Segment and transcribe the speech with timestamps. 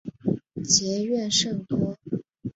[0.63, 1.95] 结怨甚多。